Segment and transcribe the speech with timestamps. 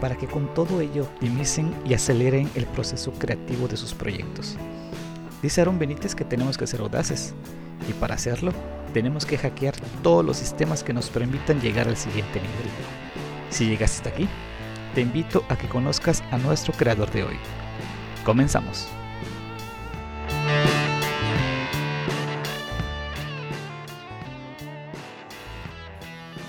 [0.00, 4.56] para que con todo ello optimicen y aceleren el proceso creativo de sus proyectos.
[5.42, 7.34] Dice Aaron Benítez que tenemos que ser audaces
[7.88, 8.52] y para hacerlo
[8.92, 12.70] tenemos que hackear todos los sistemas que nos permitan llegar al siguiente nivel.
[13.50, 14.28] Si llegaste hasta aquí,
[14.94, 17.36] te invito a que conozcas a nuestro creador de hoy.
[18.24, 18.99] Comenzamos.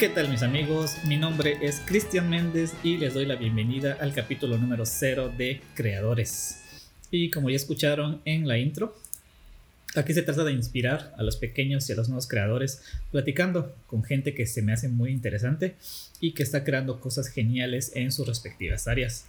[0.02, 0.96] ¿Qué tal mis amigos?
[1.06, 5.62] Mi nombre es Cristian Méndez y les doy la bienvenida al capítulo número 0 de
[5.76, 6.90] Creadores.
[7.12, 8.98] Y como ya escucharon en la intro,
[9.94, 14.04] aquí se trata de inspirar a los pequeños y a los nuevos creadores, platicando con
[14.04, 15.76] gente que se me hace muy interesante
[16.20, 19.26] y que está creando cosas geniales en sus respectivas áreas.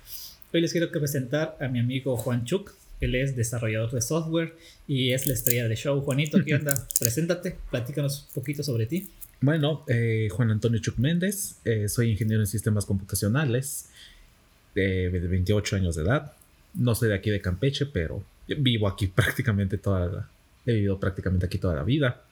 [0.54, 2.72] Hoy les quiero presentar a mi amigo Juan Chuk.
[3.02, 4.54] Él es desarrollador de software
[4.88, 6.00] y es la estrella de show.
[6.00, 6.88] Juanito, ¿qué onda?
[6.98, 9.10] Preséntate, platícanos un poquito sobre ti.
[9.42, 13.88] Bueno, eh, Juan Antonio Chuc Méndez, eh, soy ingeniero en sistemas computacionales
[14.72, 16.34] de, 28 años de edad.
[16.74, 20.28] No soy de aquí de Campeche, pero vivo aquí prácticamente toda la,
[20.64, 22.22] he vivido prácticamente aquí toda la vida.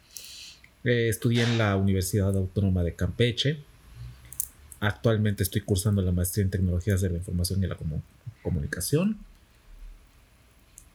[0.84, 3.58] Eh, estudié en la Universidad Autónoma de Campeche.
[4.78, 7.76] Actualmente estoy cursando la maestría en tecnologías de la información y la
[8.40, 9.18] comunicación.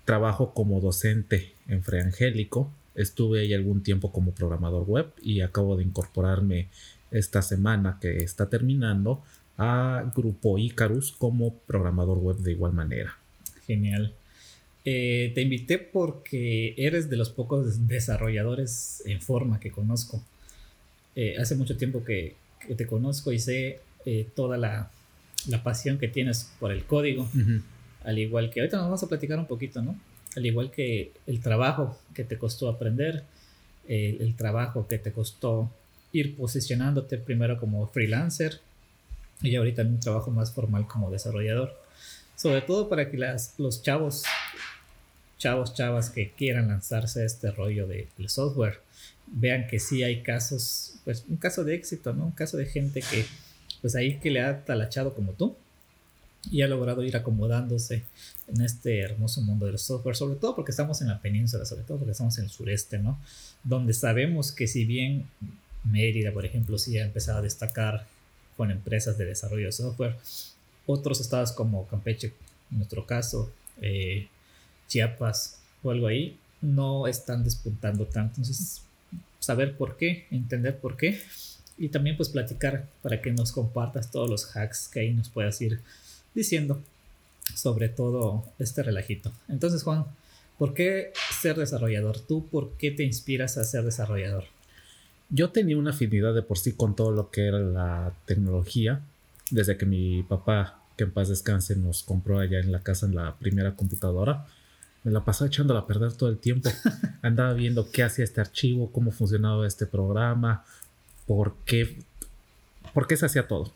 [0.05, 5.83] Trabajo como docente en Freangélico Estuve ahí algún tiempo como programador web y acabo de
[5.83, 6.69] incorporarme
[7.11, 9.21] esta semana que está terminando
[9.57, 13.17] a Grupo Icarus como programador web de igual manera.
[13.65, 14.13] Genial.
[14.83, 20.21] Eh, te invité porque eres de los pocos desarrolladores en forma que conozco.
[21.15, 22.35] Eh, hace mucho tiempo que,
[22.77, 24.91] te conozco y sé eh, toda la,
[25.63, 27.29] pasión que tienes por el código.
[28.03, 29.95] Al igual que ahorita nos vamos a platicar un poquito, ¿no?
[30.35, 33.23] Al igual que el trabajo que te costó aprender,
[33.87, 35.71] el, trabajo que te costó
[36.11, 38.59] ir posicionándote primero como freelancer
[39.41, 41.79] y ahorita en un trabajo más formal como desarrollador.
[42.35, 44.23] Sobre todo para que las, los chavos,
[45.37, 48.79] chavos, chavas que quieran lanzarse a este rollo de, del software,
[49.27, 52.25] vean que sí hay casos, pues un caso de éxito, ¿no?
[52.25, 53.25] Un caso de gente que,
[53.81, 55.55] pues ahí que le ha talachado como tú
[56.51, 58.03] y ha logrado ir acomodándose
[58.47, 61.97] en este hermoso mundo del software, sobre todo porque estamos en la península, sobre todo
[61.97, 63.19] porque estamos en el sureste, ¿no?
[63.63, 65.25] Donde sabemos que si bien
[65.83, 68.07] Mérida, por ejemplo, sí ha empezado a destacar
[68.57, 70.15] con empresas de desarrollo de software,
[70.85, 72.33] otros estados como Campeche,
[72.71, 73.51] en nuestro caso,
[73.81, 74.27] eh,
[74.87, 78.41] Chiapas o algo ahí, no están despuntando tanto.
[78.41, 78.81] Entonces,
[79.39, 81.21] saber por qué, entender por qué
[81.77, 85.61] y también pues platicar para que nos compartas todos los hacks que ahí nos puedas
[85.61, 85.81] ir
[86.35, 86.81] diciendo
[87.53, 89.31] sobre todo este relajito.
[89.47, 90.05] Entonces, Juan,
[90.57, 92.19] ¿por qué ser desarrollador?
[92.19, 94.45] ¿Tú por qué te inspiras a ser desarrollador?
[95.29, 99.01] Yo tenía una afinidad de por sí con todo lo que era la tecnología,
[99.51, 103.15] desde que mi papá, que en paz descanse, nos compró allá en la casa en
[103.15, 104.45] la primera computadora.
[105.03, 106.69] Me la pasaba echándola a perder todo el tiempo.
[107.21, 110.63] Andaba viendo qué hacía este archivo, cómo funcionaba este programa,
[111.27, 111.99] por qué,
[112.93, 113.71] por qué se hacía todo.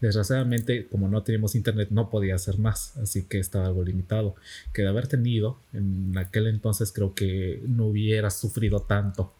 [0.00, 4.36] Desgraciadamente, como no teníamos internet, no podía hacer más, así que estaba algo limitado.
[4.72, 9.32] Que de haber tenido, en aquel entonces creo que no hubiera sufrido tanto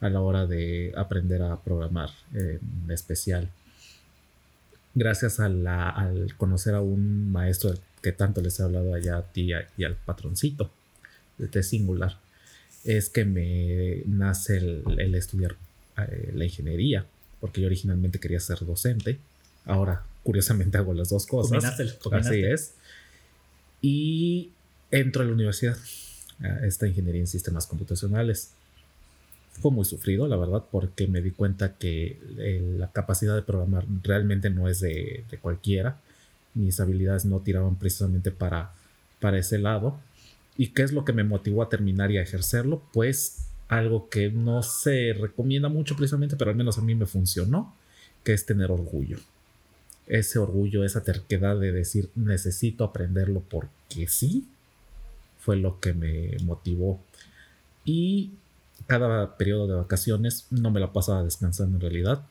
[0.00, 3.50] a la hora de aprender a programar en especial.
[4.94, 9.22] Gracias a la, al conocer a un maestro que tanto les he hablado allá a
[9.22, 10.70] ti y al patroncito
[11.36, 12.18] de Singular,
[12.84, 15.56] es que me nace el, el estudiar
[15.98, 17.04] eh, la ingeniería,
[17.40, 19.18] porque yo originalmente quería ser docente
[19.68, 21.62] Ahora, curiosamente, hago las dos cosas.
[22.12, 22.74] Así es.
[23.82, 24.50] Y
[24.90, 25.76] entro a la universidad,
[26.40, 28.52] a esta ingeniería en sistemas computacionales.
[29.52, 33.84] Fue muy sufrido, la verdad, porque me di cuenta que eh, la capacidad de programar
[34.02, 36.00] realmente no es de, cualquiera.
[36.54, 38.72] Mis habilidades no tiraban precisamente para,
[39.20, 40.00] para ese lado.
[40.56, 42.82] ¿Y qué es lo que me motivó a terminar y a ejercerlo?
[42.92, 47.76] Pues algo que no se recomienda mucho precisamente, pero al menos a mí me funcionó,
[48.24, 49.18] que es tener orgullo
[50.08, 54.46] ese orgullo, esa terquedad de decir necesito aprenderlo porque sí,
[55.38, 57.00] fue lo que me motivó.
[57.84, 58.32] Y
[58.86, 62.22] cada periodo de vacaciones no me la pasaba descansando en realidad.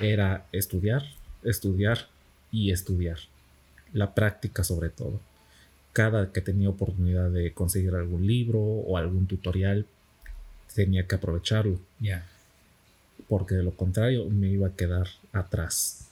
[0.00, 1.02] Era estudiar,
[1.42, 2.08] estudiar
[2.50, 3.18] y estudiar.
[3.92, 5.20] La práctica sobre todo.
[5.92, 9.86] cada que tenía oportunidad de conseguir algún libro o algún tutorial,
[10.74, 11.78] tenía que aprovecharlo.
[12.00, 12.26] Ya.
[13.28, 16.11] Porque de lo contrario me iba a quedar atrás.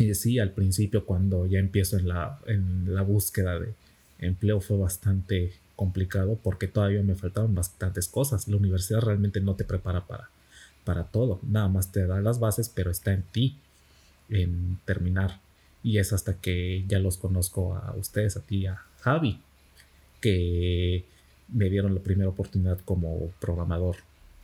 [0.00, 3.74] Y sí, al principio cuando ya empiezo en la, en la búsqueda de
[4.18, 8.48] empleo fue bastante complicado porque todavía me faltaban bastantes cosas.
[8.48, 10.30] La universidad realmente no te prepara para,
[10.84, 11.38] para todo.
[11.42, 13.58] Nada más te da las bases, pero está en ti
[14.30, 15.38] en terminar.
[15.82, 19.38] Y es hasta que ya los conozco a ustedes, a ti, a Javi,
[20.22, 21.04] que
[21.48, 23.96] me dieron la primera oportunidad como programador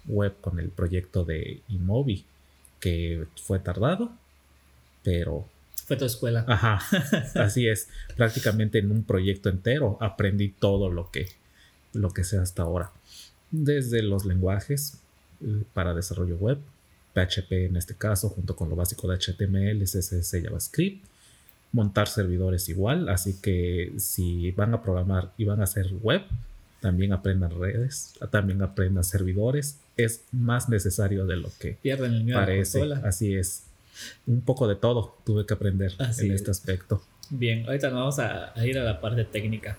[0.06, 2.26] web con el proyecto de Imovi,
[2.78, 4.12] que fue tardado,
[5.06, 5.48] pero...
[5.86, 6.44] Fue tu escuela.
[6.48, 6.80] Ajá,
[7.36, 7.88] así es.
[8.16, 11.28] Prácticamente en un proyecto entero aprendí todo lo que,
[11.92, 12.90] lo que sé hasta ahora.
[13.52, 14.98] Desde los lenguajes
[15.40, 16.58] eh, para desarrollo web,
[17.14, 21.04] PHP en este caso, junto con lo básico de HTML, CSS, JavaScript,
[21.70, 26.22] montar servidores igual, así que si van a programar y van a hacer web,
[26.80, 32.82] también aprendan redes, también aprendan servidores, es más necesario de lo que Pierden el parece.
[33.04, 33.65] Así es.
[34.26, 37.02] Un poco de todo tuve que aprender en este aspecto.
[37.30, 39.76] Bien, ahorita nos vamos a, a, ir a la parte técnica.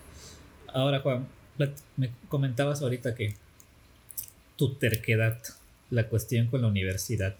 [0.68, 1.26] Ahora, Juan,
[1.96, 3.34] me comentabas ahorita que
[4.56, 5.38] tu terquedad,
[5.90, 7.34] la cuestión con la universidad.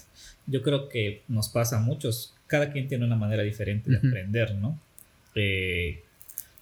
[0.46, 4.54] Yo creo que nos pasa a muchos cada quien tiene una manera diferente de aprender,
[4.54, 4.78] ¿no?
[5.34, 6.02] Eh,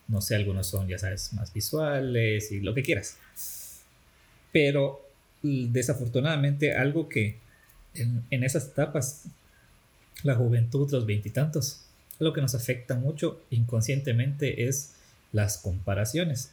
[0.08, 3.18] no sé, algunos son, ya sabes, más visuales y lo que quieras.
[4.52, 5.06] Pero
[5.42, 7.38] desafortunadamente algo que
[7.94, 9.24] en, esas etapas,
[10.26, 11.82] la juventud, los veintitantos,
[12.18, 14.92] lo que nos afecta mucho inconscientemente es
[15.32, 16.52] las comparaciones.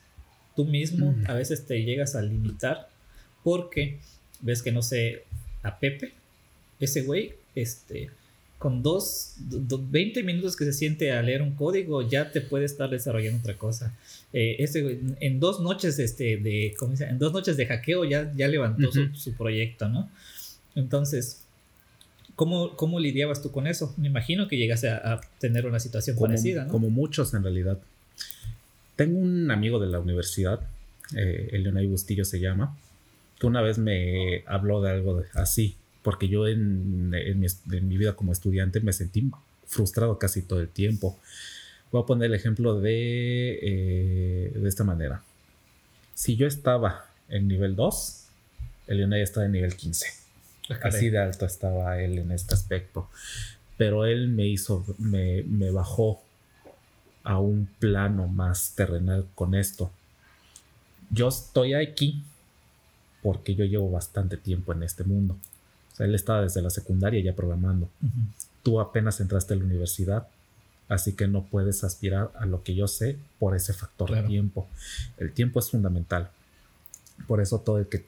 [0.55, 2.89] Tú mismo a veces te llegas a limitar
[3.43, 3.99] porque
[4.41, 5.23] ves que no sé,
[5.63, 6.13] a Pepe,
[6.79, 8.09] ese güey, este,
[8.59, 12.89] con dos, 20 minutos que se siente a leer un código, ya te puede estar
[12.89, 13.97] desarrollando otra cosa.
[14.31, 17.05] Eh, este, en dos noches este, de, ¿cómo dice?
[17.05, 20.09] En dos noches de hackeo ya, ya levantó su, proyecto, ¿no?
[20.75, 21.42] Entonces,
[22.35, 23.93] ¿cómo, ¿cómo lidiabas tú con eso?
[23.97, 26.71] Me imagino que llegaste a, tener una situación parecida, ¿no?
[26.71, 27.79] Como muchos en realidad.
[28.95, 30.59] Tengo un amigo de la universidad,
[31.15, 32.77] eh, Bustillo se llama,
[33.39, 38.81] que una vez me habló de algo así porque yo en, mi, vida como estudiante
[38.81, 39.31] me sentí
[39.65, 41.17] frustrado casi todo el tiempo.
[41.91, 45.23] Voy a poner el ejemplo de, eh, de esta manera.
[46.13, 48.25] Si yo estaba en nivel 2,
[48.87, 50.22] el Leonay estaba en nivel 15.
[50.81, 53.09] Así de alto estaba él en este aspecto.
[53.77, 56.21] Pero él me hizo, me, me bajó
[57.23, 59.91] a un plano más terrenal con esto.
[61.09, 62.23] Yo estoy aquí
[63.21, 65.37] porque yo llevo bastante tiempo en este mundo.
[65.91, 67.89] O sea, él estaba desde la secundaria ya programando.
[68.61, 70.27] Tú apenas entraste a la universidad,
[70.89, 74.67] así que no puedes aspirar a lo que yo sé por ese factor de tiempo.
[75.17, 76.29] El tiempo es fundamental.
[77.27, 78.05] Por eso todo el que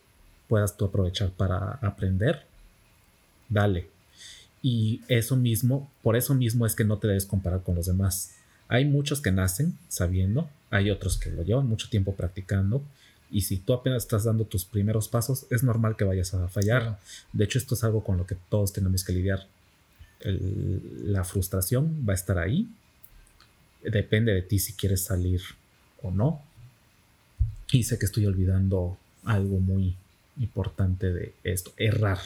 [0.47, 2.45] puedas tú aprovechar para aprender,
[3.49, 3.89] dale.
[4.61, 8.33] Y eso mismo, por eso mismo es que no te debes comparar con los demás.
[8.67, 12.81] Hay muchos que nacen sabiendo, hay otros que lo llevan mucho tiempo practicando
[13.31, 16.99] y si tú apenas estás dando tus primeros pasos, es normal que vayas a fallar.
[17.33, 19.47] De hecho, esto es algo con lo que todos tenemos que lidiar.
[20.23, 22.67] la frustración va a estar ahí.
[23.83, 25.41] Depende de ti si quieres salir
[26.01, 26.41] o no.
[27.71, 29.95] Y sé que estoy olvidando algo muy
[30.39, 32.19] importante de esto, errar.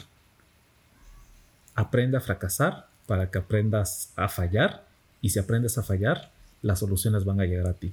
[1.74, 4.84] Aprende a fracasar para que aprendas a fallar.
[5.22, 6.30] Y si aprendes a fallar,
[6.62, 7.92] las soluciones van a llegar a ti.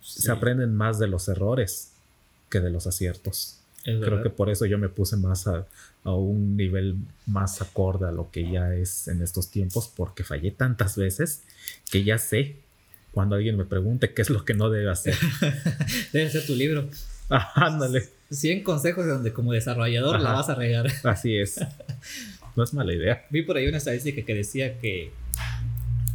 [0.00, 1.92] Se aprenden más de los errores
[2.48, 3.58] que de los aciertos.
[3.84, 5.66] Creo que por eso yo me puse más a,
[6.04, 10.96] un nivel más acorde a lo que ya es en estos tiempos, porque fallé tantas
[10.96, 11.42] veces
[11.90, 12.56] que ya sé
[13.12, 15.16] cuando alguien me pregunte qué es lo que no debe hacer.
[16.12, 16.88] debe ser tu libro.
[17.30, 18.08] Ah, ándale.
[18.30, 20.90] 100 consejos donde como desarrollador la vas a regar.
[21.04, 21.60] Así es.
[22.56, 23.26] No es mala idea.
[23.30, 25.10] Vi por ahí una estadística que decía que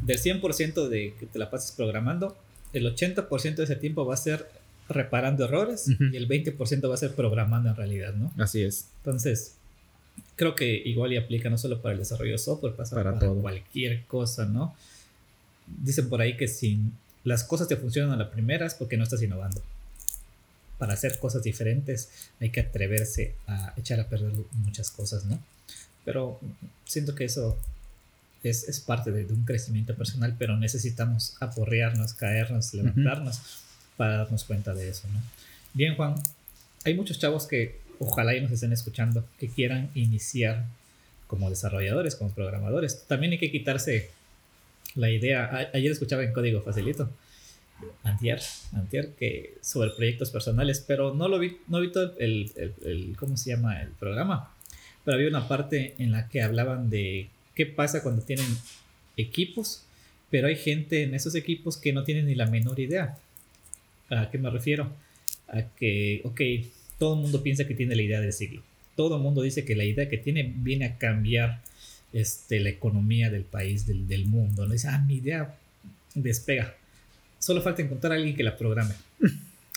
[0.03, 2.37] del 100% de que te la pases programando,
[2.73, 4.47] el 80% de ese tiempo va a ser
[4.89, 8.31] reparando errores y el 20% va a ser programando en realidad, ¿no?
[8.37, 8.87] Así es.
[8.97, 9.55] Entonces,
[10.35, 14.03] creo que igual y aplica no solo para el desarrollo de software, pasa para, cualquier
[14.05, 14.75] cosa, ¿no?
[15.67, 16.79] Dicen por ahí que si
[17.23, 19.61] las cosas te funcionan a la primera es porque no estás innovando.
[20.77, 25.39] Para hacer cosas diferentes hay que atreverse a echar a perder muchas cosas, ¿no?
[26.05, 26.39] Pero
[26.85, 27.57] siento que eso
[28.43, 33.41] es, es parte de, de, un crecimiento personal, pero necesitamos aporrearnos, caernos, levantarnos
[33.95, 35.21] para darnos cuenta de eso, ¿no?
[35.73, 36.15] Bien, Juan,
[36.83, 40.65] hay muchos chavos que ojalá ya nos estén escuchando, que quieran iniciar
[41.27, 43.05] como desarrolladores, como programadores.
[43.07, 44.09] También hay que quitarse
[44.95, 47.09] la idea, ayer escuchaba en código facilito,
[48.03, 48.41] antier,
[48.73, 53.15] antier que sobre proyectos personales, pero no lo vi, no vi todo el, el, el,
[53.17, 53.81] ¿cómo se llama?
[53.81, 54.53] El programa.
[55.03, 58.45] Pero había una parte en la que hablaban de qué pasa cuando tienen
[59.17, 59.83] equipos,
[60.29, 63.17] pero hay gente en esos equipos que no tienen ni la menor idea.
[64.09, 64.91] ¿A qué me refiero?
[65.47, 66.41] A que, ok,
[66.97, 68.63] todo el mundo piensa que tiene la idea del siglo.
[68.95, 71.61] Todo el mundo dice que la idea que tiene viene a cambiar
[72.13, 74.65] este, la economía del país, del, del mundo.
[74.65, 74.73] ¿no?
[74.73, 75.57] Dice, ah, mi idea
[76.15, 76.75] despega.
[77.43, 78.93] Solo falta encontrar a alguien que la programe.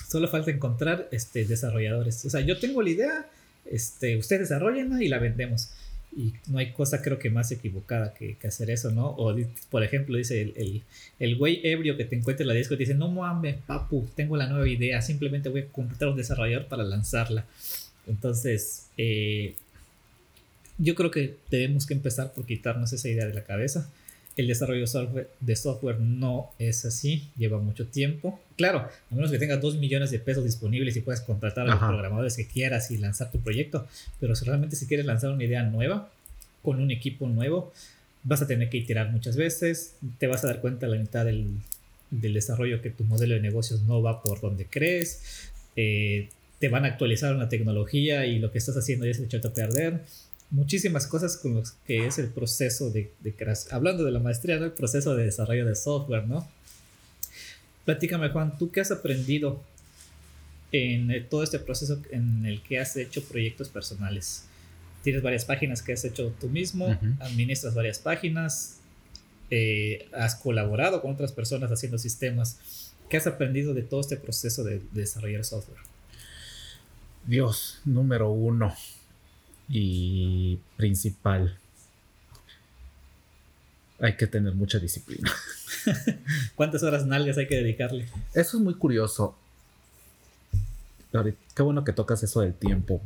[0.09, 2.25] Solo falta encontrar este, desarrolladores.
[2.25, 3.27] O sea, yo tengo la idea,
[3.69, 5.71] este, ustedes desarrollenla y la vendemos.
[6.17, 9.09] Y no hay cosa creo que más equivocada que, hacer eso, ¿no?
[9.09, 9.35] O
[9.69, 10.85] por ejemplo, dice el,
[11.19, 14.47] el, güey ebrio que te encuentre la disco y dice, no mames, papu, tengo la
[14.47, 17.47] nueva idea, simplemente voy a contratar a un desarrollador para lanzarla.
[18.07, 19.57] Entonces, eh,
[20.79, 23.91] yo creo que tenemos que empezar por quitarnos esa idea de la cabeza
[24.37, 24.85] el desarrollo
[25.41, 28.39] de software no es así, lleva mucho tiempo.
[28.57, 31.79] Claro, a menos que tengas dos millones de pesos disponibles y puedas contratar a los
[31.79, 33.87] programadores que quieras y lanzar tu proyecto,
[34.21, 36.11] pero si realmente si quieres lanzar una idea nueva
[36.63, 37.73] con un equipo nuevo,
[38.25, 41.25] vas a tener que iterar muchas veces, te vas a dar cuenta a la mitad
[41.25, 41.49] del,
[42.11, 46.29] desarrollo que tu modelo de negocios no va por donde crees, eh,
[46.59, 49.53] te van a actualizar una tecnología y lo que estás haciendo ya se echó a
[49.53, 50.01] perder
[50.51, 53.75] muchísimas cosas con los que es el proceso de, de creación.
[53.75, 54.65] Hablando de la maestría, ¿no?
[54.67, 56.49] El proceso de desarrollo de software, ¿no?
[57.85, 59.63] Platícame, Juan, ¿tú qué has aprendido
[60.73, 64.45] en eh, todo este proceso en el que has hecho proyectos personales?
[65.05, 68.79] Tienes varias páginas que has hecho tú mismo, administras varias páginas,
[69.53, 72.59] eh, has colaborado con otras personas haciendo sistemas.
[73.09, 75.79] ¿Qué has aprendido de todo este proceso de desarrollar software?
[77.25, 78.75] Dios, número uno,
[79.69, 81.57] y principal.
[84.01, 85.33] Hay que tener mucha disciplina.
[86.55, 88.07] ¿Cuántas horas nalgas hay que dedicarle?
[88.35, 89.37] Eso es muy curioso.
[91.55, 93.01] Qué bueno que tocas eso del tiempo.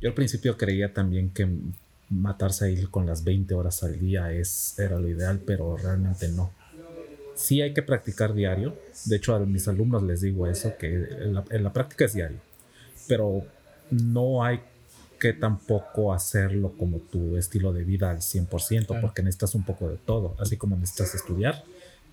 [0.00, 1.48] Yo al principio creía también que
[2.10, 6.28] matarse a ir con las 20 horas al día es, era lo ideal, pero realmente
[6.28, 6.50] no.
[7.34, 8.76] Sí hay que practicar diario.
[9.06, 12.12] De hecho, a mis alumnos les digo eso, que en la, en la práctica es
[12.12, 12.38] diario.
[13.08, 13.46] Pero
[13.90, 14.60] no hay
[15.20, 19.96] que tampoco hacerlo como tu estilo de vida al 100%, porque necesitas un poco de
[19.98, 21.62] todo, así como necesitas estudiar,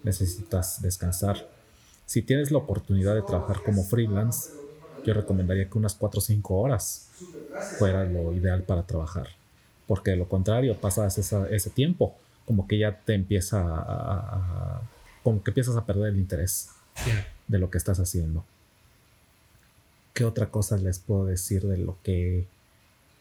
[0.04, 1.48] necesitas descansar.
[2.06, 4.52] Si tienes la oportunidad de trabajar como freelance,
[5.06, 7.08] yo recomendaría que unas 4 o 5 horas
[7.80, 9.30] fuera lo ideal para trabajar,
[9.88, 12.14] porque de lo contrario pasas ese tiempo,
[12.46, 14.82] como que ya te empieza a,
[15.24, 16.70] como que empiezas a perder el interés
[17.48, 18.44] de lo que estás haciendo.
[20.14, 22.48] ¿Qué otra cosa les puedo decir de lo que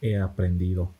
[0.01, 0.91] he aprendido.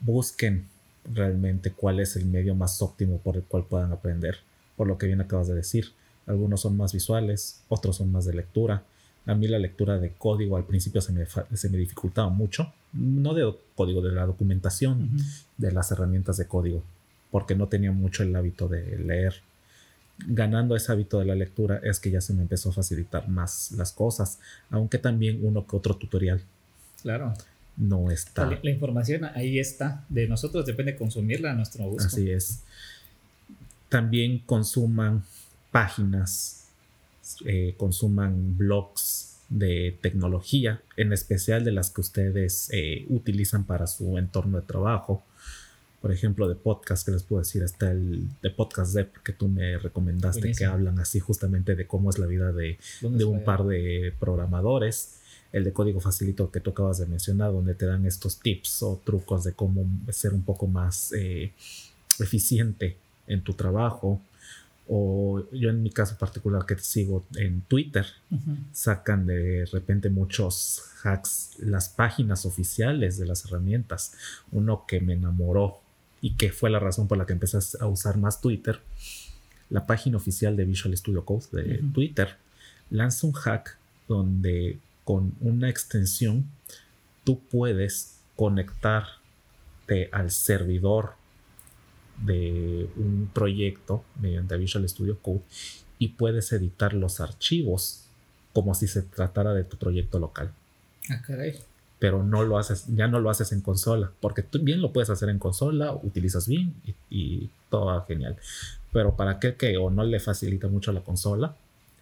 [0.00, 0.66] Busquen
[1.12, 4.38] realmente cuál es el medio más óptimo por el cual puedan aprender,
[4.76, 5.92] por lo que bien acabas de decir.
[6.26, 8.82] Algunos son más visuales, otros son más de lectura.
[9.26, 13.34] A mí la lectura de código al principio se me, se me dificultaba mucho, no
[13.34, 15.16] de código, de la documentación,
[15.56, 16.82] de las herramientas de código,
[17.30, 19.34] porque no tenía mucho el hábito de leer.
[20.18, 23.72] Ganando ese hábito de la lectura es que ya se me empezó a facilitar más
[23.72, 24.38] las cosas,
[24.70, 26.42] aunque también uno que otro tutorial.
[27.02, 27.34] Claro
[27.76, 28.46] no está.
[28.62, 30.04] La, información ahí está.
[30.08, 32.06] De nosotros depende consumirla a nuestro gusto.
[32.06, 32.62] Así es.
[33.88, 35.24] También consuman
[35.70, 36.68] páginas,
[37.44, 44.18] eh, consuman blogs de tecnología, en especial de las que ustedes eh, utilizan para su
[44.18, 45.22] entorno de trabajo.
[46.00, 49.48] Por ejemplo, de podcast que les puedo decir, está el de Podcast Dev que tú
[49.48, 53.64] me recomendaste, que hablan así justamente de cómo es la vida de, de un par
[53.64, 55.20] de programadores
[55.54, 59.00] el de código facilito que tú acabas de mencionar, donde te dan estos tips o
[59.04, 61.52] trucos de cómo ser un poco más eh,
[62.18, 62.96] eficiente
[63.28, 64.20] en tu trabajo.
[64.88, 68.04] O yo en mi caso particular que te sigo en Twitter,
[68.72, 74.12] sacan de repente muchos hacks las páginas oficiales de las herramientas.
[74.50, 75.78] Uno que me enamoró
[76.20, 78.80] y que fue la razón por la que empecé a usar más Twitter,
[79.70, 82.36] la página oficial de Visual Studio Code de Twitter
[82.90, 86.46] lanza un hack donde con una extensión,
[87.24, 91.12] tú puedes conectarte al servidor
[92.24, 95.42] de un proyecto mediante Visual Studio Code
[95.98, 98.04] y puedes editar los archivos
[98.52, 100.52] como si se tratara de tu proyecto local.
[101.10, 101.58] Ah, caray.
[101.98, 105.10] Pero no lo haces, ya no lo haces en consola, porque tú bien lo puedes
[105.10, 108.36] hacer en consola, utilizas bien y, y todo va genial.
[108.92, 111.56] Pero para qué que o no le facilita mucho la consola,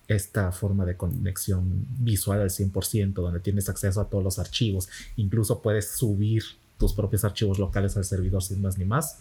[0.08, 5.62] esta forma de conexión visual al 100%, donde tienes acceso a todos los archivos, incluso
[5.62, 6.42] puedes subir
[6.78, 9.18] tus propios archivos locales al servidor sin más ni más,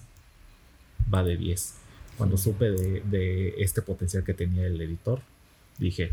[1.14, 1.74] va de 10.
[2.18, 5.22] Cuando supe de, este potencial que tenía el editor,
[5.78, 6.12] dije,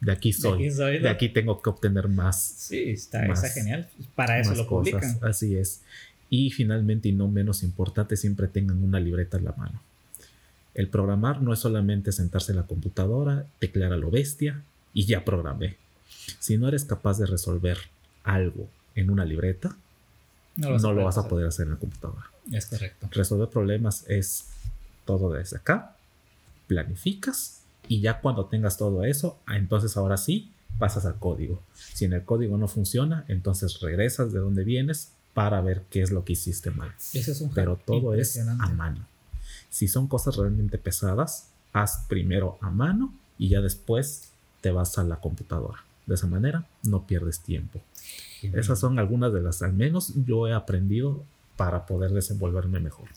[0.00, 2.40] de aquí soy, de aquí, tengo que obtener más.
[2.40, 3.88] Sí, está, genial.
[4.14, 5.18] Para eso lo publican.
[5.22, 5.80] Así es.
[6.28, 9.80] Y finalmente, y no menos importante, siempre tengan una libreta en la mano.
[10.74, 14.62] El programar no es solamente sentarse en la computadora, teclear a lo bestia
[14.92, 15.76] y ya programé.
[16.40, 17.78] Si no eres capaz de resolver
[18.24, 19.76] algo en una libreta,
[20.56, 22.30] no lo, vas a poder hacer en la computadora.
[22.52, 23.08] Es correcto.
[23.10, 24.46] Resolver problemas es
[25.04, 25.96] todo desde acá,
[26.66, 31.62] planificas y ya cuando tengas todo eso, entonces ahora sí pasas al código.
[31.74, 36.10] Si en el código no funciona, entonces regresas de donde vienes para ver qué es
[36.10, 36.92] lo que hiciste mal.
[37.54, 39.06] Pero todo es a mano.
[39.74, 45.02] Si son cosas realmente pesadas, haz primero a mano y ya después te vas a
[45.02, 45.82] la computadora.
[46.06, 47.80] De esa manera no pierdes tiempo.
[48.52, 51.24] Esas son algunas de las, al menos yo he aprendido
[51.56, 53.08] para poder desenvolverme mejor.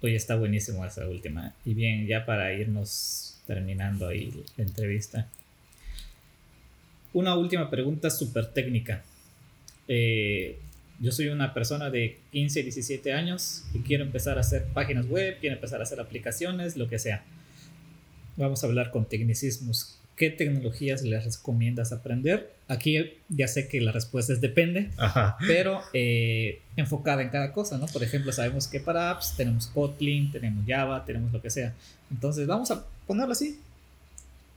[0.00, 1.54] Oye, está buenísimo esa última.
[1.64, 5.28] Y bien, ya para irnos terminando ahí la entrevista.
[7.12, 9.04] Una última pregunta súper técnica.
[9.86, 10.58] Eh,
[11.00, 15.38] yo soy una persona de 15, 17 años y quiero empezar a hacer páginas web,
[15.40, 17.22] quiero empezar a hacer aplicaciones, lo que sea.
[18.36, 19.98] Vamos a hablar con tecnicismos.
[20.16, 22.52] ¿Qué tecnologías les recomiendas aprender?
[22.68, 24.90] Aquí ya sé que la respuesta es depende,
[25.46, 27.86] pero eh, enfocada en cada cosa, ¿no?
[27.86, 31.74] Por ejemplo, sabemos que para apps tenemos Kotlin, tenemos Java, tenemos lo que sea.
[32.10, 33.58] Entonces vamos a ponerlo así.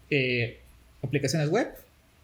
[0.09, 0.59] Eh,
[1.01, 1.69] aplicaciones web,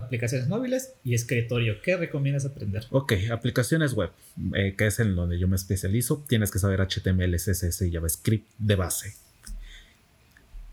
[0.03, 1.81] aplicaciones móviles y escritorio.
[1.81, 2.85] ¿Qué recomiendas aprender?
[2.91, 4.11] Ok, aplicaciones web,
[4.55, 6.23] eh, que es en donde yo me especializo.
[6.27, 9.13] Tienes que saber HTML, CSS y JavaScript de base.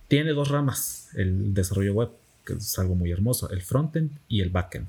[0.08, 2.10] Tiene dos ramas el desarrollo web,
[2.46, 4.88] que es algo muy hermoso, el frontend y el backend.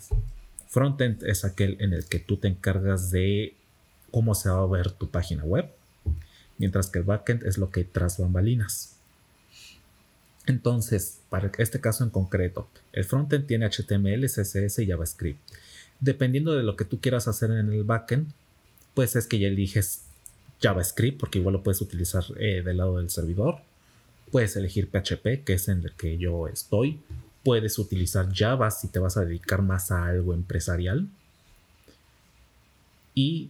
[0.67, 3.55] Frontend es aquel en el que tú te encargas de
[4.11, 5.69] cómo se va a ver tu página web,
[6.57, 8.98] mientras que el backend es lo que tras bambalinas.
[10.45, 15.39] Entonces, para este caso en concreto, el frontend tiene HTML, CSS y JavaScript.
[15.99, 18.31] Dependiendo de lo que tú quieras hacer en el backend,
[18.93, 20.03] pues es que ya eliges
[20.61, 23.57] JavaScript, porque igual lo puedes utilizar eh, del lado del servidor.
[24.31, 26.99] Puedes elegir PHP, que es en el que yo estoy.
[27.43, 31.07] Puedes utilizar Java si te vas a dedicar más a algo empresarial.
[33.15, 33.49] Y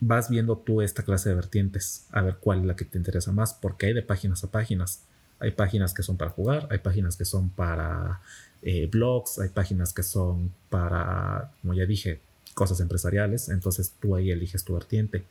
[0.00, 3.32] vas viendo tú esta clase de vertientes, a ver cuál es la que te interesa
[3.32, 5.02] más, porque hay de páginas a páginas.
[5.40, 8.20] Hay páginas que son para jugar, hay páginas que son para
[8.62, 12.20] eh, blogs, hay páginas que son para, como ya dije,
[12.54, 13.48] cosas empresariales.
[13.48, 15.24] Entonces tú ahí eliges tu vertiente.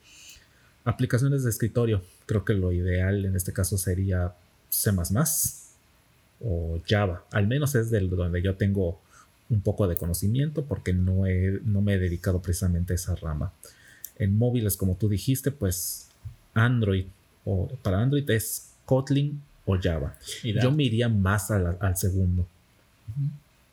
[0.84, 2.02] Aplicaciones de escritorio.
[2.26, 4.34] Creo que lo ideal en este caso sería
[4.68, 4.90] C
[6.40, 7.24] o Java.
[7.30, 8.98] Al menos es del donde yo tengo
[9.48, 11.24] un poco de conocimiento porque no,
[11.64, 13.52] no me he dedicado precisamente a esa rama.
[14.18, 16.08] En móviles, como tú dijiste, pues
[16.54, 17.06] Android
[17.44, 20.16] o para Android es Kotlin o Java.
[20.42, 22.46] Yo me iría más al segundo.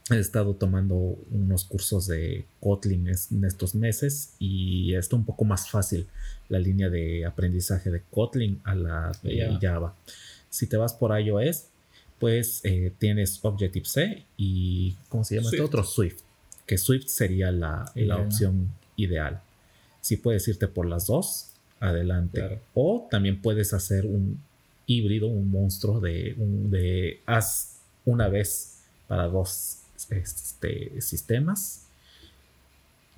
[0.09, 5.69] He estado tomando unos cursos de Kotlin en estos meses y está un poco más
[5.69, 6.07] fácil
[6.47, 9.95] la línea de aprendizaje de Kotlin a la de Java.
[10.49, 11.65] Si te vas por iOS,
[12.19, 15.83] pues eh, tienes Objective-C y ¿cómo se llama este otro?
[15.83, 16.21] Swift.
[16.65, 19.41] Que Swift sería la, la opción ideal.
[20.01, 22.61] Si puedes irte por las dos, adelante.
[22.73, 24.39] O también puedes hacer un
[24.87, 31.83] híbrido, un monstruo de, de haz una vez para dos este, sistemas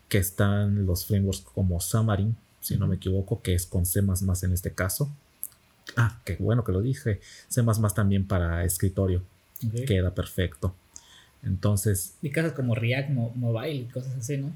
[0.09, 4.53] que están los frameworks como Xamarin, si no me equivoco, que es con C++ en
[4.53, 5.09] este caso.
[5.95, 7.21] Ah, qué bueno que lo dije.
[7.47, 7.61] C++
[7.95, 9.23] también para escritorio.
[9.85, 10.73] Queda perfecto.
[11.43, 12.15] Entonces...
[12.21, 14.51] Y cosas como React Mobile y cosas así, ¿no?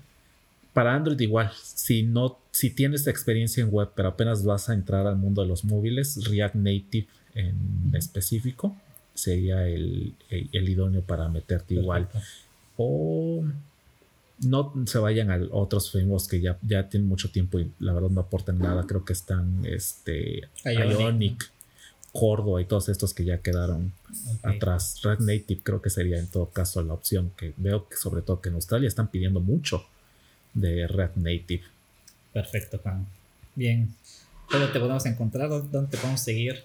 [0.74, 5.06] Para Android igual, si no, si tienes experiencia en web, pero apenas vas a entrar
[5.06, 8.76] al mundo de los móviles, React Native en específico
[9.14, 10.16] sería el,
[10.52, 12.10] idóneo para meterte igual.
[12.78, 13.44] O
[14.40, 18.10] no se vayan a otros frameworks que ya, ya tienen mucho tiempo y la verdad
[18.10, 18.86] no aportan nada.
[18.88, 21.52] Creo que están este, Ionic,
[22.12, 23.94] Cordo y todos estos que ya quedaron
[24.44, 25.00] atrás.
[25.04, 28.42] React Native creo que sería en todo caso la opción que veo que sobre todo
[28.42, 29.86] que en Australia están pidiendo mucho
[30.54, 31.64] de Red Native.
[32.32, 33.06] Perfecto, Juan.
[33.56, 33.94] Bien.
[34.52, 35.50] ¿Dónde te podemos encontrar?
[35.50, 36.64] ¿Dónde te podemos seguir?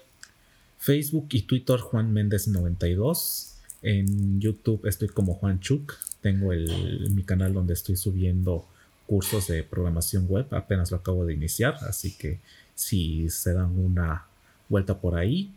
[0.77, 3.55] Facebook y Twitter Juan Méndez 92.
[3.81, 5.95] En YouTube estoy como Juan Chuk.
[6.21, 8.65] Tengo el, mi canal donde estoy subiendo
[9.07, 10.47] cursos de programación web.
[10.51, 12.39] Apenas lo acabo de iniciar, así que
[12.75, 14.25] si se dan una
[14.69, 15.51] vuelta por ahí,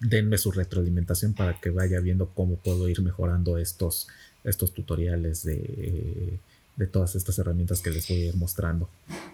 [0.00, 4.08] denme su retroalimentación para que vaya viendo cómo puedo ir mejorando estos,
[4.44, 6.38] estos tutoriales de
[6.76, 8.88] de todas estas herramientas que les voy a ir mostrando.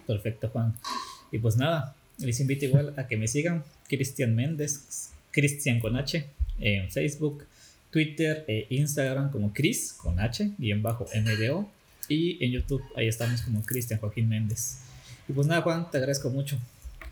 [0.07, 0.75] Perfecto, Juan.
[1.31, 6.25] Y pues nada, les invito igual a que me sigan, Cristian Méndez, Cristian con H,
[6.59, 7.45] en Facebook,
[7.91, 11.69] Twitter e Instagram como Chris con H, bien bajo MDO.
[12.09, 14.79] Y en YouTube ahí estamos como Cristian Joaquín Méndez.
[15.27, 16.57] Y pues nada, Juan, te agradezco mucho.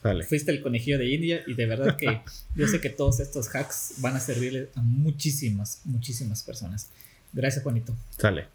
[0.03, 0.23] Dale.
[0.25, 2.21] Fuiste el conejillo de India y de verdad que
[2.55, 6.89] yo sé que todos estos hacks van a servirle a muchísimas, muchísimas personas.
[7.31, 7.95] Gracias, Juanito.
[8.17, 8.47] Sale.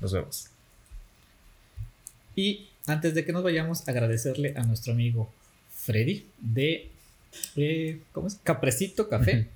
[0.00, 0.46] Nos vemos.
[2.34, 5.32] Y antes de que nos vayamos, agradecerle a nuestro amigo
[5.72, 6.90] Freddy de,
[7.56, 8.38] eh, ¿cómo es?
[8.42, 9.48] Caprecito Café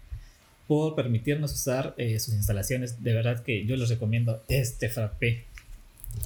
[0.66, 3.02] por permitirnos usar eh, sus instalaciones.
[3.02, 5.44] De verdad que yo les recomiendo este frappé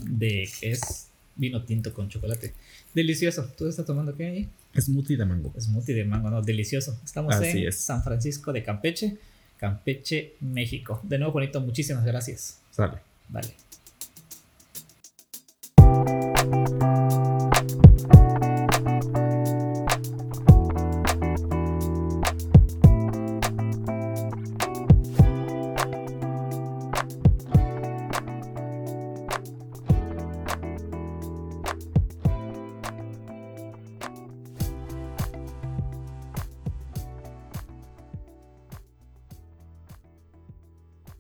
[0.03, 2.55] de es vino tinto con chocolate.
[2.95, 3.51] Delicioso.
[3.57, 4.49] ¿Tú estás tomando qué ahí?
[4.79, 5.53] Smoothie de mango.
[5.59, 6.99] Smoothie de mango, no, delicioso.
[7.05, 7.79] Estamos Así en es.
[7.79, 9.17] San Francisco de Campeche,
[9.57, 11.01] Campeche, México.
[11.03, 12.59] De nuevo, bonito, muchísimas gracias.
[12.71, 12.99] Sale.
[13.29, 13.49] Vale.